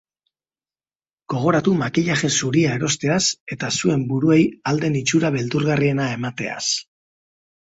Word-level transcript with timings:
Gogoratu 1.33 1.73
makillaje 1.81 2.31
zuria 2.37 2.71
erosteaz 2.79 3.19
eta 3.57 3.69
zuen 3.83 4.07
buruei 4.13 4.41
ahal 4.49 4.83
den 4.87 4.99
itxura 5.03 5.33
beldurgarriena 5.37 6.09
emateaz. 6.19 6.65